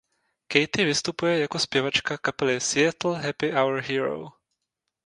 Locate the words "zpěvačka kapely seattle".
1.59-3.17